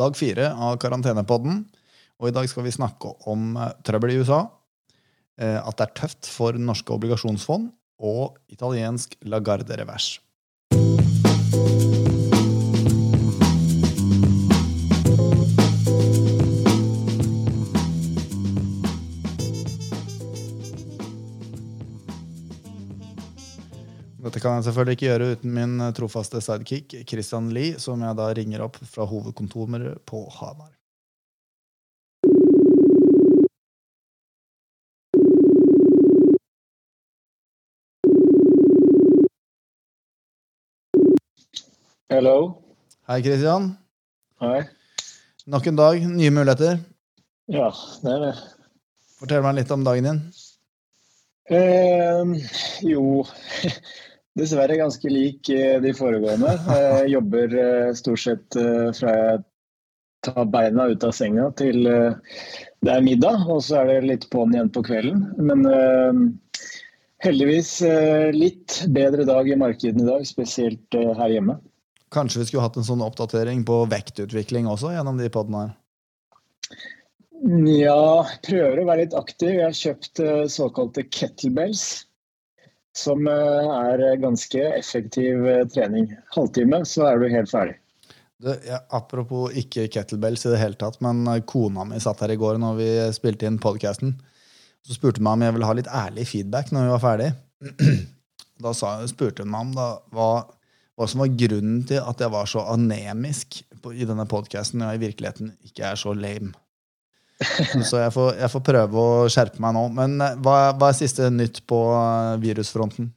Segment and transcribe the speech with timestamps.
[0.00, 1.62] dag fire av karantenepodden.
[2.20, 4.42] Og i dag skal vi snakke om eh, trøbbel i USA.
[5.40, 7.70] eh, At det er tøft for norske obligasjonsfond.
[8.00, 10.14] Og italiensk Lagarde-revers.
[24.20, 28.16] Dette kan jeg selvfølgelig ikke gjøre uten min eh, trofaste sidekick Christian Lie, som jeg
[28.18, 30.74] da ringer opp fra hovedkontoret på Hamar.
[42.10, 42.36] Hello.
[43.08, 43.70] Hei, Christian.
[44.44, 44.66] Hei.
[45.48, 46.76] Nok en dag, nye muligheter.
[47.48, 47.70] Ja,
[48.04, 48.36] det er det.
[49.16, 50.22] Fortell meg litt om dagen din.
[51.50, 52.36] Eh,
[52.84, 53.24] jo,
[54.40, 56.56] dessverre ganske lik eh, de foregående.
[56.72, 59.42] Jeg jobber eh, stort sett eh, fra jeg
[60.26, 62.18] tar beina ut av senga til eh,
[62.84, 65.26] det er middag, og så er det litt på'n igjen på kvelden.
[65.40, 66.68] Men eh,
[67.24, 71.58] heldigvis eh, litt bedre dag i markedene i dag, spesielt eh, her hjemme.
[72.10, 75.76] Kanskje vi skulle hatt en sånn oppdatering på vektutvikling også gjennom de podene her.
[77.70, 79.54] Ja, prøver å være litt aktiv.
[79.54, 81.84] Jeg har kjøpt eh, såkalte kettlebells.
[82.96, 86.10] Som eh, er ganske effektiv eh, trening.
[86.34, 87.76] Halvtime, så er du helt ferdig.
[88.40, 92.32] Det, ja, apropos ikke kettlebells i det hele tatt, men eh, kona mi satt her
[92.34, 94.16] i går når vi spilte inn podkasten.
[94.86, 97.34] Så spurte hun meg om jeg ville ha litt ærlig feedback når vi var ferdig.
[98.60, 100.24] Da sa, spurte hun meg om da, hva,
[100.92, 104.90] hva som var grunnen til at jeg var så anemisk på, i denne podkasten, når
[104.90, 106.52] jeg i virkeligheten ikke er så lame.
[107.88, 109.86] Så jeg får, jeg får prøve å skjerpe meg nå.
[109.96, 113.12] Men eh, hva, hva er siste nytt på eh, virusfronten?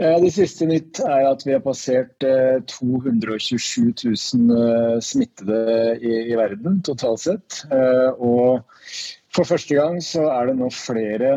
[0.00, 5.60] Eh, Det siste nytt er at vi har passert eh, 227 000 eh, smittede
[5.96, 7.62] i, i verden totalt sett.
[8.20, 8.60] Og
[9.36, 11.36] for første gang så er det nå flere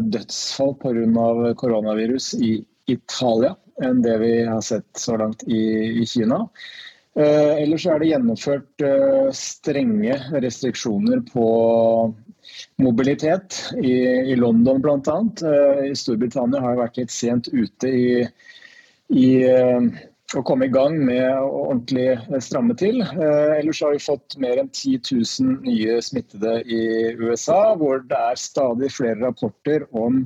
[0.00, 1.54] dødsfall pga.
[1.60, 2.58] koronavirus i
[2.90, 5.60] Italia enn det vi har sett så langt i,
[6.02, 6.42] i Kina.
[7.18, 11.46] Eh, ellers er det gjennomført eh, strenge restriksjoner på
[12.78, 15.16] mobilitet i, London bl.a.
[15.42, 18.12] Eh, I Storbritannia har jeg vært litt sent ute i,
[19.10, 19.26] i
[20.38, 22.14] å komme i gang med å ordentlig
[22.46, 23.02] stramme til.
[23.02, 26.84] Ellers har vi fått mer enn 10 000 nye smittede i
[27.18, 30.22] USA, hvor det er stadig flere rapporter om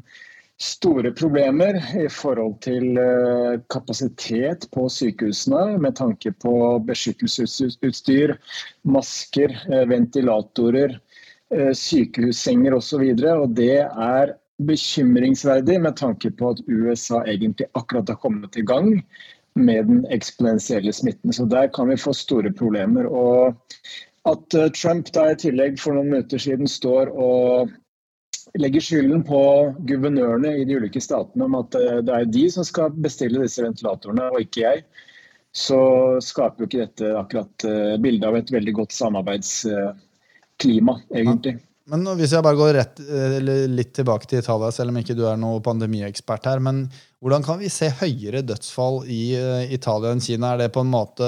[0.60, 6.54] store problemer i forhold til eh, kapasitet på sykehusene med tanke på
[6.87, 8.37] beskyttelsesutstyr,
[8.87, 10.94] masker, eh, ventilatorer,
[11.50, 13.03] eh, sykehussenger osv.
[13.59, 19.00] Det er bekymringsverdig med tanke på at USA egentlig akkurat har kommet i gang
[19.59, 21.32] med den eksponentielle smitten.
[21.32, 23.06] Så der kan vi få store problemer.
[23.06, 23.54] Og
[24.25, 27.75] at Trump da i tillegg for noen minutter siden står og
[28.59, 29.41] legger skylden på
[29.88, 33.65] guvernørene i de ulike statene om at eh, det er de som skal bestille disse
[33.65, 34.84] ventilatorene, og ikke jeg,
[35.54, 35.81] så
[36.22, 41.59] skaper jo ikke dette akkurat eh, bildet av et veldig godt samarbeidsklima, egentlig.
[41.91, 43.00] Men hvis jeg bare går rett,
[43.69, 46.87] litt tilbake til Italia, selv om ikke du er noen pandemiekspert her, men
[47.20, 50.54] hvordan kan vi se høyere dødsfall i eh, Italia enn Kina?
[50.54, 51.26] Er det på en måte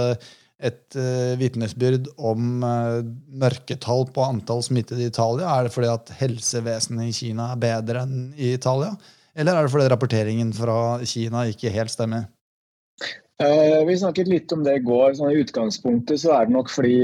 [0.64, 5.50] et uh, vitnesbyrd om uh, mørketall på antall smittede i Italia?
[5.52, 8.94] Er det fordi at helsevesenet i Kina er bedre enn i Italia?
[9.36, 12.30] Eller er det fordi rapporteringen fra Kina ikke helt stemmer?
[13.36, 15.18] Uh, vi snakket litt om det i går.
[15.18, 16.96] Sånn, I utgangspunktet så er det nok fordi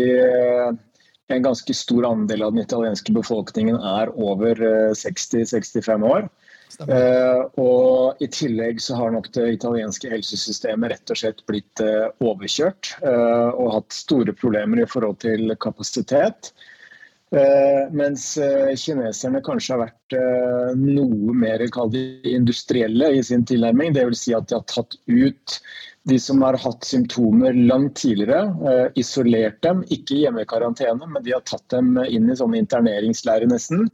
[1.32, 4.56] en ganske stor andel av den italienske befolkningen er over
[4.96, 6.26] 60-65 år.
[6.81, 12.09] Uh, og I tillegg så har nok det italienske helsesystemet rett og slett blitt uh,
[12.25, 16.55] overkjørt uh, og hatt store problemer i forhold til kapasitet.
[17.97, 18.25] mens
[18.77, 20.15] kineserne kanskje har vært
[20.77, 23.94] noe mer industrielle i sin tilnærming.
[23.97, 24.27] Dvs.
[24.27, 25.55] Si at de har tatt ut
[26.11, 31.32] de som har hatt symptomer langt tidligere, isolert dem, ikke hjemme i karantene, men de
[31.32, 33.88] har tatt dem inn i sånn interneringslære nesten.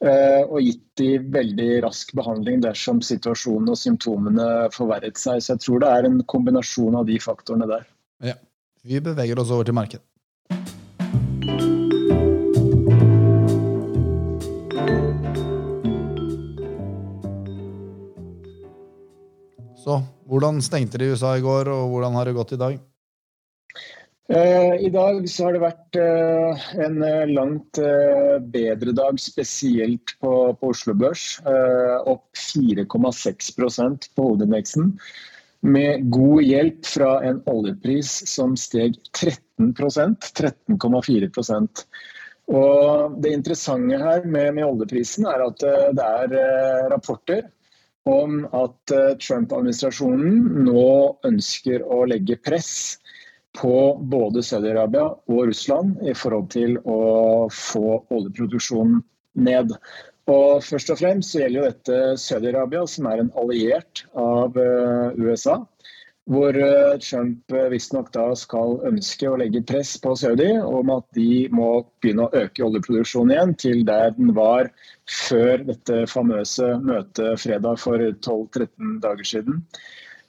[0.00, 5.40] Og gitt de veldig rask behandling dersom situasjonen og symptomene forverret seg.
[5.40, 7.86] Så jeg tror det er en kombinasjon av de faktorene der.
[8.32, 8.36] Ja.
[8.86, 10.04] Vi beveger oss over til markedet.
[19.86, 22.78] Så hvordan stengte de i USA i går, og hvordan har det gått i dag?
[24.26, 25.96] I dag så har det vært
[26.82, 26.96] en
[27.30, 27.78] langt
[28.50, 31.36] bedre dag, spesielt på, på Oslo Børs.
[32.10, 34.90] Opp 4,6% på hovedindeksen.
[35.62, 41.86] med god hjelp fra en oljepris som steg 13% 13,4%
[42.46, 47.46] og Det interessante her med, med, oljeprisen er at eh, det er eh, rapporter
[48.06, 50.86] om at eh, Trump-administrasjonen nå
[51.26, 53.00] ønsker å legge press
[53.56, 53.76] på
[54.12, 57.00] både Saudi-Arabia og Russland i forhold til å
[57.52, 59.00] få oljeproduksjonen
[59.48, 59.72] ned.
[60.26, 64.58] Og først og fremst gjelder dette Saudi-Arabia, som er en alliert av
[65.16, 65.60] USA.
[66.26, 71.06] Hvor eh, Trump eh, visstnok da skal ønske å legge press på Saudi om at
[71.14, 71.68] de må
[72.02, 74.72] begynne å øke oljeproduksjonen igjen til der den var
[75.06, 79.62] før dette famøse møtet fredag for 12-13 dager siden.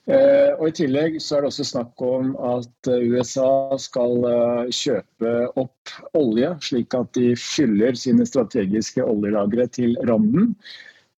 [0.08, 4.28] Eh, og I tillegg så er det også snakk om at USA skal
[4.72, 10.54] kjøpe opp olje, slik at de fyller sine strategiske oljelagre til randen.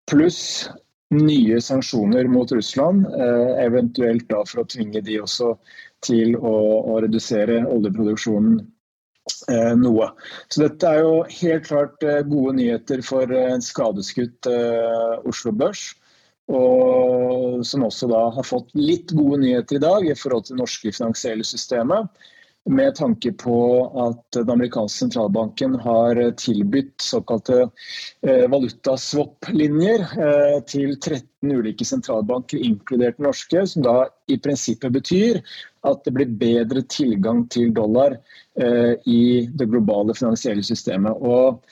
[0.08, 0.70] Pluss
[1.14, 5.54] nye sanksjoner mot Russland, eh, eventuelt da for å tvinge de også
[6.04, 6.56] til å,
[6.92, 8.58] å redusere oljeproduksjonen
[9.48, 10.10] eh, noe.
[10.52, 14.50] Så dette er jo helt klart eh, gode nyheter for en skadeskutt
[15.28, 15.90] Oslo Børs.
[16.48, 20.62] Og som også da har fått litt gode nyheter i dag i forhold til det
[20.62, 22.08] norske finansielle systemet
[22.68, 23.58] med tanke på
[24.06, 33.16] at den amerikanske sentralbanken har tilbudt såkalte eh, valutaswap-linjer eh, til 13 ulike sentralbanker, inkludert
[33.18, 33.96] den norske, som da
[34.28, 35.40] i prinsippet betyr
[35.88, 38.18] at det blir bedre tilgang til dollar
[38.60, 41.16] eh, i det globale finansielle systemet.
[41.16, 41.62] Og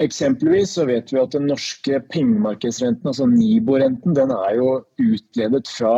[0.00, 4.68] Eksempelvis så vet vi at den norske pengemarkedsrenten, altså Nibo-renten, den er jo
[5.02, 5.94] utledet fra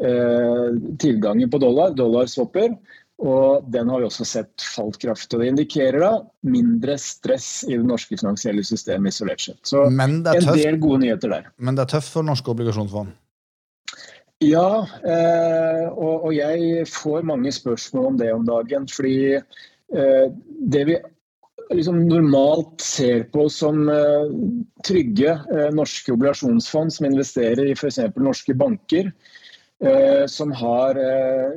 [0.00, 0.70] eh,
[1.02, 2.76] tilgangen på dollar, dollarswapper.
[3.24, 5.38] Og den har vi også sett falt kraftig.
[5.38, 6.12] Det indikerer da
[6.50, 9.60] mindre stress i det norske finansielle systemet isolert sett.
[9.62, 11.52] Så en del gode nyheter der.
[11.56, 13.12] Men det er tøft for norske obligasjonsfond?
[14.42, 18.88] Ja, eh, og, og, jeg får mange spørsmål om det om dagen.
[18.90, 20.26] Fordi eh,
[20.74, 20.98] det vi
[21.72, 24.26] liksom normalt ser på som eh,
[24.86, 28.02] trygge eh, norske obligasjonsfond som investerer i f.eks.
[28.16, 29.12] norske banker,
[29.84, 30.96] Eh, som har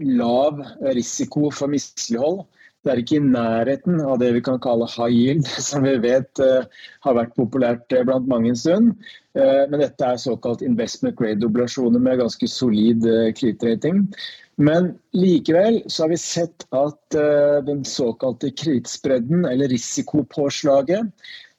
[0.02, 0.58] lav
[0.98, 2.42] risiko for mislighold.
[2.86, 6.44] Det er ikke i nærheten av det vi kan kalle high yield, som vi vet
[6.44, 6.68] eh,
[7.06, 8.94] har vært populært blant mange en stund.
[9.38, 13.04] Men dette er såkalt investment grade-oblasjoner med ganske solid
[13.38, 14.00] kredittrating.
[14.58, 17.18] Men likevel så har vi sett at
[17.68, 21.14] den såkalte kredittspredden, eller risikopåslaget,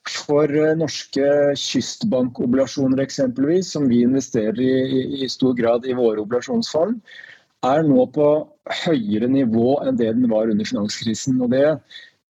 [0.08, 1.26] for eh, norske
[1.58, 7.00] kystbankobligasjoner eksempelvis, som vi investerer i, i stor grad i våre obligasjonsfond,
[7.66, 8.28] er nå på
[8.84, 11.40] høyere nivå enn det den var under finanskrisen.
[11.42, 11.78] Og det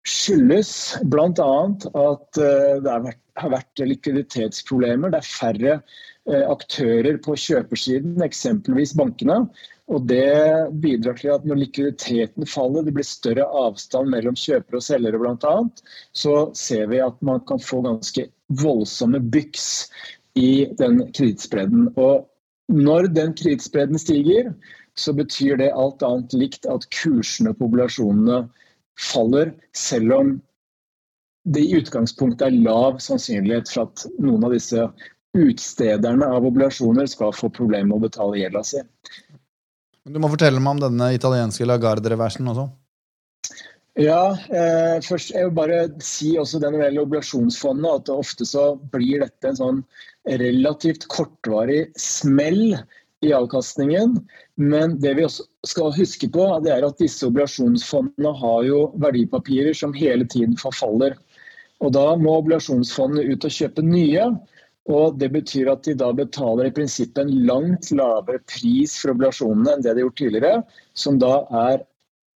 [0.08, 0.72] skyldes
[1.12, 1.54] bl.a.
[2.02, 2.94] at eh, det
[3.42, 5.12] har vært likviditetsproblemer.
[5.12, 9.44] Det er færre eh, aktører på kjøpersiden, eksempelvis bankene.
[9.88, 14.84] Og Det bidrar til at når likviditeten faller, det blir større avstand mellom kjøpere og
[14.84, 15.54] selgere bl.a.,
[16.12, 18.28] så ser vi at man kan få ganske
[18.64, 19.88] voldsomme byks
[20.40, 21.94] i den kredittspredden.
[21.96, 22.28] Og
[22.68, 24.52] når den kredittspredden stiger,
[25.00, 28.44] så betyr det alt annet likt at kursene på populasjonene
[28.98, 30.32] faller, selv om
[31.48, 34.88] det i utgangspunktet er lav sannsynlighet for at noen av disse
[35.38, 38.82] utstederne av obligasjoner skal få problemer med å betale gjelda si.
[40.08, 42.68] Du må fortelle meg om denne italienske Lagarde-reversen også.
[43.98, 48.46] Ja, eh, først jeg vil bare si også det når det gjelder obligasjonsfondet, at ofte
[48.46, 49.80] så blir dette en sånn
[50.28, 52.78] relativt kortvarig smell
[53.22, 54.28] i avkastningen.
[54.56, 59.78] Men det vi også skal huske på, det er at disse obligasjonsfondene har jo verdipapirer
[59.78, 61.18] som hele tiden forfaller.
[61.82, 64.32] Og da må obligasjonsfondene ut og kjøpe nye.
[64.88, 69.76] Og Det betyr at de da betaler i prinsippet en langt lavere pris for obligasjonene
[69.76, 70.62] enn det de har gjort tidligere,
[70.96, 71.82] som da er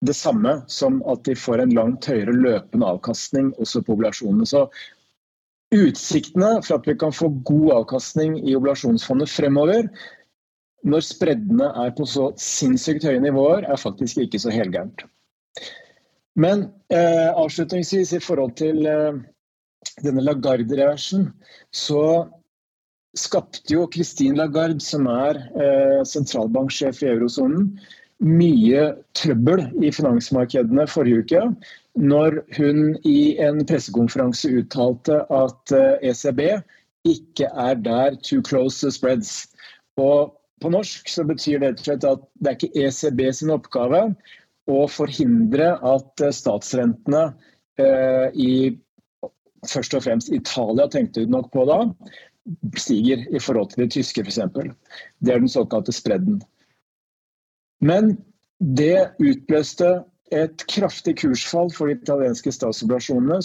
[0.02, 4.48] det samme som at de får en langt høyere løpende avkastning også på obligasjonene.
[4.48, 4.66] Så
[5.70, 9.86] Utsiktene for at vi kan få god avkastning i obligasjonsfondet fremover,
[10.86, 15.04] når spreddene er på så sinnssykt høye nivåer, er faktisk ikke så helgærent.
[16.40, 19.18] Men eh, avslutningsvis i forhold til eh,
[20.04, 21.28] denne Lagarde-reversen,
[21.74, 22.28] så
[23.18, 27.72] skapte jo Christine Lagarde, som er eh, sentralbanksjef i eurosonen,
[28.20, 31.44] mye trøbbel i finansmarkedene forrige uke.
[32.00, 36.44] Når hun i en pressekonferanse uttalte at eh, ECB
[37.08, 39.48] ikke er der to close the spreads.
[39.96, 44.02] Og på norsk så betyr det at det er ikke ECB sin oppgave
[44.70, 47.24] å forhindre at eh, statsrentene
[47.80, 48.52] eh, i
[49.68, 51.82] først og fremst Italia tenkte du nok på da,
[52.80, 54.40] stiger i forhold til de tyske f.eks.
[55.20, 56.40] Det er den såkalte spredden.
[57.84, 58.14] Men
[58.60, 60.00] det utløste
[60.30, 63.40] et kraftig kursfall for de italienske statsobligasjonene,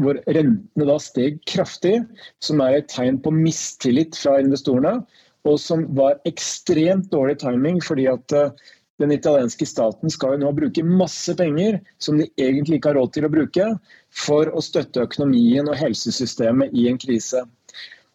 [0.00, 1.98] hvor rentene da steg kraftig,
[2.44, 5.00] som er et tegn på mistillit fra investorene,
[5.48, 8.52] og som var ekstremt dårlig timing fordi at eh,
[9.00, 13.14] den italienske staten skal jo nå bruke masse penger som de egentlig ikke har råd
[13.14, 13.68] til å bruke,
[14.12, 17.40] for å støtte økonomien og helsesystemet i en krise.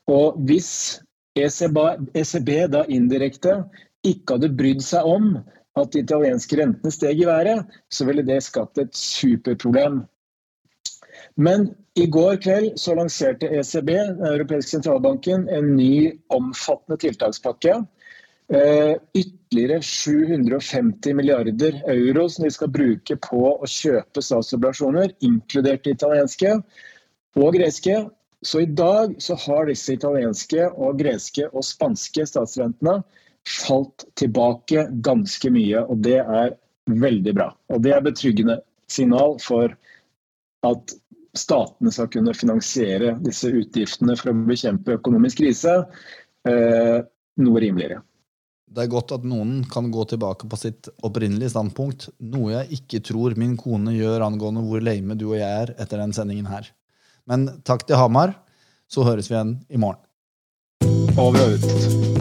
[0.05, 1.01] Og hvis
[1.35, 1.79] ECB,
[2.13, 3.63] ECB da indirekte
[4.05, 5.31] ikke hadde brydd seg om
[5.75, 10.03] at de italienske rentene steg i været, så ville det skapt et superproblem.
[11.35, 11.67] Men
[11.99, 17.81] i går kveld så lanserte ECB, den europeiske sentralbanken, en ny omfattende tiltakspakke.
[18.45, 25.95] Uh, ytterligere 750 milliarder euro som de skal bruke på å kjøpe statsobligasjoner, inkludert de
[25.95, 26.53] italienske
[27.41, 28.03] og greske.
[28.45, 32.99] Så i dag så har disse italienske, og greske og spanske statsrentene
[33.49, 36.53] falt tilbake ganske mye, og det er
[36.85, 37.49] veldig bra.
[37.73, 38.59] Og det er betryggende
[38.91, 39.73] signal for
[40.65, 40.95] at
[41.39, 45.77] statene skal kunne finansiere disse utgiftene for å bekjempe økonomisk krise
[46.47, 46.99] eh,
[47.41, 48.01] noe rimeligere.
[48.75, 53.03] Det er godt at noen kan gå tilbake på sitt opprinnelige standpunkt, noe jeg ikke
[53.11, 56.67] tror min kone gjør angående hvor lame du og jeg er etter den sendingen her.
[57.29, 58.35] Men takk til Hamar,
[58.91, 60.03] så høres vi igjen i morgen.
[61.15, 62.14] Over og ut.